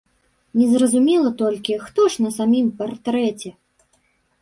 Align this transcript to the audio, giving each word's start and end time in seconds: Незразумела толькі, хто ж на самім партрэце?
Незразумела 0.61 1.33
толькі, 1.43 1.79
хто 1.85 2.09
ж 2.17 2.27
на 2.27 2.35
самім 2.41 2.67
партрэце? 2.83 3.49